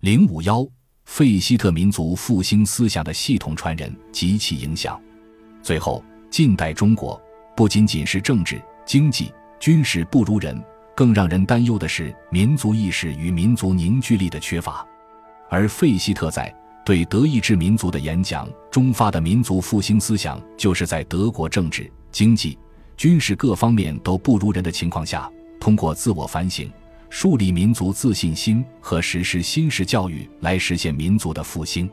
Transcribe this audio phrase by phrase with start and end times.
[0.00, 0.66] 零五幺，
[1.04, 4.98] 费希特民族复兴思想的系统传人及其影响。
[5.62, 7.20] 最后，近代中国
[7.54, 10.58] 不仅仅是政治、经济、军事不如人，
[10.96, 14.86] 更让人担忧的是民族意识与民族凝聚力的缺乏。
[15.50, 16.50] 而费希特在
[16.82, 22.58] 对德意志民族的演讲中发的民族复兴思想，就是在德国政治、经济、
[22.96, 25.30] 军事各方面都不如人的情况下，
[25.60, 26.72] 通过自我反省。
[27.10, 31.90] 树立民族自信心和实施新式教育来实现民族的复兴，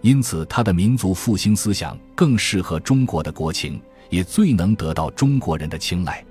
[0.00, 3.80] 因此他的民族复兴思想更适合中国的国情，
[4.10, 6.22] 也最能得到中国人的青睐。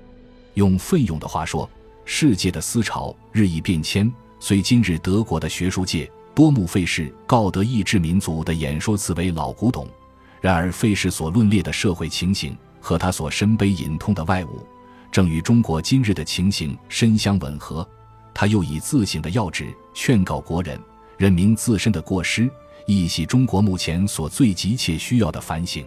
[0.54, 1.68] 用奋勇的话说，
[2.04, 9.88] 世界的思潮日益变迁，虽今日德国的学术界多目费氏告德意志民族的演说词为老古董，
[10.42, 14.66] 然而费氏所论列的社会情形和他所深悲隐痛的外物，
[15.10, 17.88] 正与中国今日的情形深相吻合。
[18.40, 20.78] 他又以自省的要旨劝告国人，
[21.16, 22.48] 认明自身的过失，
[22.86, 25.84] 亦系中国目前所最急切需要的反省。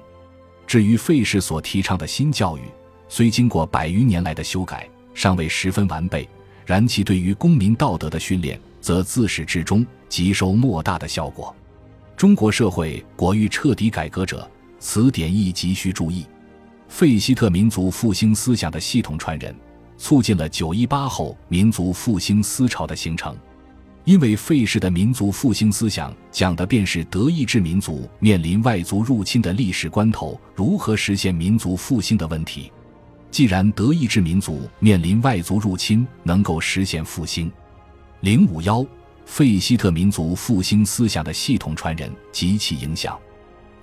[0.67, 2.63] 至于费氏所提倡的新教育，
[3.07, 6.27] 虽经过百余年来的修改，尚未十分完备，
[6.65, 11.55] 然其对于公民道德的训练，则自始至终极收莫大的效果。
[12.17, 14.45] 中国社会果欲彻底改革者，
[14.77, 16.25] 此点亦急需注意。
[16.89, 19.55] 费希特民族复兴思想的系统传人。
[20.01, 23.37] 促进了九一八后民族复兴思潮的形成，
[24.03, 32.71] 因为费氏的民族复兴思想讲的便是德意志民族面临外族入侵的历史关头如何实现民族复兴的问题。
[33.29, 37.49] 既然德意志民族面临外族入侵能够实现复兴，
[38.21, 38.83] 零五幺
[39.25, 43.15] 费希特民族复兴思想的系统传人及其影响。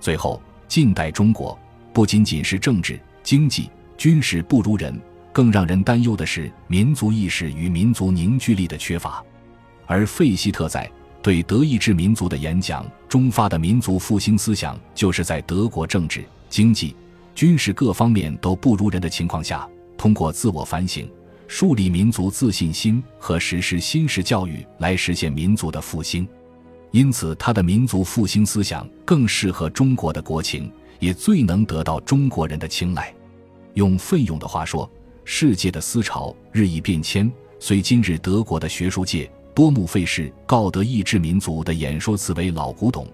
[0.01, 1.57] 最后，近代中国
[1.93, 5.01] 不仅仅是政治、经济、军事不如人。
[5.39, 9.23] 更让人担忧的是民族意识与民族凝聚力的缺乏，
[9.85, 16.93] 而费希特在对德意志民族的演讲中发的民族复兴思想，就是在德国政治、经济、
[17.33, 19.65] 军事各方面都不如人的情况下，
[19.97, 21.09] 通过自我反省，
[21.47, 26.27] 树立民族自信心和实施新式教育来实现民族的复兴。
[26.91, 33.15] 因此，他的民族复兴思想更适合中国的国情，也最能得到中国人的青睐。
[33.75, 34.91] 用奋勇的话说。
[35.31, 43.07] 世界的思潮日益变迁，虽今日德国的学术界多目费氏告德意志民族的演说词为老古董，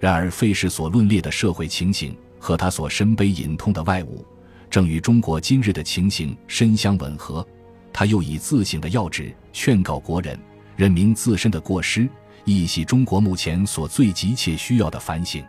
[0.00, 4.24] 然而费氏所论列的社会情形和他所深悲隐痛的外物，
[4.70, 7.46] 正与中国今日的情形深相吻合。
[7.92, 10.40] 他又以自省的要旨劝告国人，
[10.74, 12.08] 认明自身的过失，
[12.46, 15.44] 亦系中国目前所最急切需要的反省。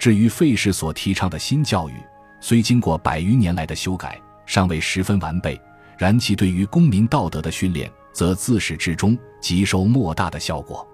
[0.00, 1.94] 至于费氏所提倡的新教育，
[2.40, 4.20] 虽经过百余年来的修改。
[4.46, 5.60] 尚未十分完备，
[5.98, 10.86] 然其对于公民道德的训练，则自始至终即收莫大的效果。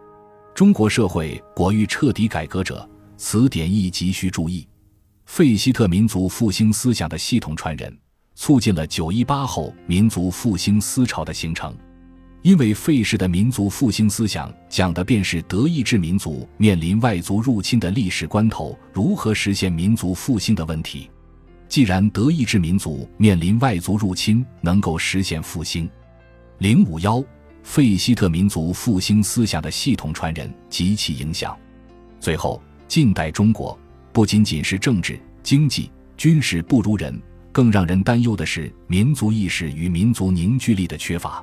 [0.55, 4.67] 中国社会果欲彻底改革者，此点亦急需注意。
[5.27, 7.97] 费希特民族复兴思想的系统传人，
[8.35, 11.75] 促进了九一八后民族复兴思潮的形成。
[12.43, 21.11] 因为费氏的民族复兴思想讲的便是德意志民族面临外族入侵的历史关头如何实现民族复兴的问题。
[21.71, 25.89] 既然德意志民族面临外族入侵能够实现复兴，
[26.59, 27.23] 零五幺
[27.63, 31.57] 费希特民族复兴思想的系统传人及其影响。
[32.19, 33.79] 最后，近代中国
[34.13, 37.17] 不仅仅是政治、经济、军事不如人，
[37.53, 41.41] 更让人担忧的是民族意识与民族凝聚力的缺乏。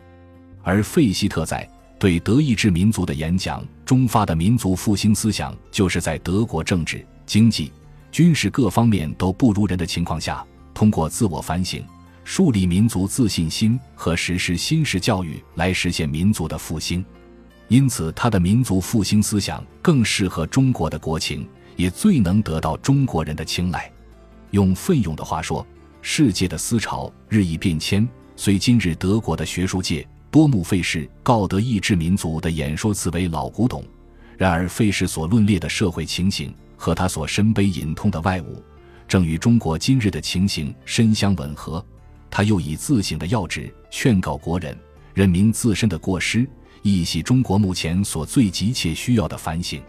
[0.62, 1.66] 而费希特在
[1.98, 7.72] 对德意志民族的演讲中发的民族复兴思想，就是在德国政治、经济。
[8.12, 11.84] 军事各方面都不如人的情况下，通过自我反省，
[12.24, 17.06] 树立民族自信心和实施新式教育来实现民族的复兴。
[17.68, 23.92] 因此，他的民族复兴思想更适合中国的国情，也最能得到中国人的青睐。
[24.52, 25.66] 用奋勇的话说，
[26.02, 28.08] 世界的思潮日益变迁，
[28.38, 33.84] 虽今日德国的学术界多目费氏告德意志民族的演说词为老古董，
[34.38, 36.54] 然而费氏所论列的社会情形。
[36.78, 38.64] 和他所深悲隐痛的外物，
[39.08, 41.84] 正与中国今日的情形深相吻合。
[42.30, 44.78] 他又以自省的要旨劝告国人，
[45.14, 46.48] 认明自身的过失，
[46.84, 49.82] 亦系中国目前所最急切需要的反省。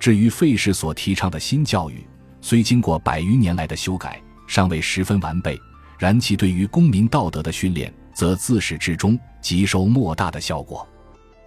[0.00, 2.04] 至于费氏所提倡的新教育，
[2.40, 5.58] 虽经过百余年来的修改，尚未十分完备，
[5.98, 10.86] 然其对于公民道德的训练，则自始至终即收莫大的效果。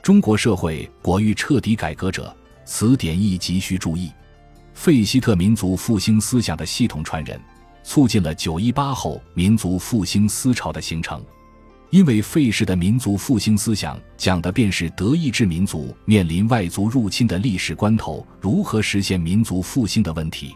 [0.02, 2.36] 中国社会果欲彻底改革者，
[2.66, 4.12] 此点亦急需注意。
[4.80, 7.38] 费希特民族复兴思想的系统传人，
[7.84, 11.22] 促进了九一八后民族复兴思潮的形成。
[11.90, 20.56] 因为费氏的民族复兴思想讲的便是德意志民族面临外族入侵的历史关头如何实现民族复兴的问题。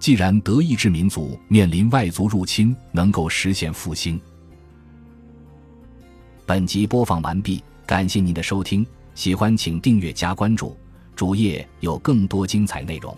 [0.00, 4.20] 既然德意志民族面临外族入侵能够实现复兴，
[6.44, 10.76] 本集播放完毕，感谢您的收听，喜欢请订阅加关注，
[11.14, 13.16] 主页有更多精彩内容。